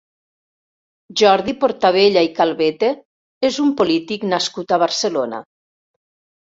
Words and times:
Jordi 1.21 1.55
Portabella 1.65 2.25
i 2.29 2.33
Calvete 2.41 2.91
és 3.53 3.63
un 3.69 3.73
polític 3.85 4.27
nascut 4.35 4.79
a 4.81 4.85
Barcelona. 4.89 5.47